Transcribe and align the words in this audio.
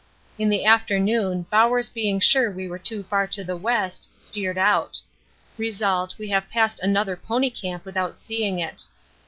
In 0.39 0.49
the 0.49 0.65
afternoon, 0.65 1.45
Bowers 1.51 1.87
being 1.87 2.19
sure 2.19 2.49
we 2.51 2.67
were 2.67 2.79
too 2.79 3.03
far 3.03 3.27
to 3.27 3.43
the 3.43 3.55
west, 3.55 4.07
steered 4.17 4.57
out. 4.57 4.99
Result, 5.59 6.15
we 6.17 6.27
have 6.29 6.49
passed 6.49 6.79
another 6.79 7.15
pony 7.15 7.51
camp 7.51 7.85
without 7.85 8.17
seeing 8.17 8.57
it. 8.57 8.85